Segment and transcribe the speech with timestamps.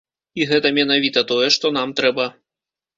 [0.39, 2.31] І гэта менавіта тое, што нам трэба.